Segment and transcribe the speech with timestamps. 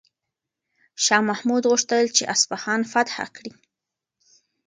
[1.03, 3.51] شاه محمود غوښتل چې اصفهان فتح کړي.